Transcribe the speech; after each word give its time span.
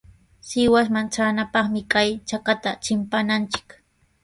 Sihuasman 0.47 1.07
traanapaqmi 1.13 1.81
kay 1.93 2.09
chakatami 2.29 2.79
chimpananchik. 2.83 3.67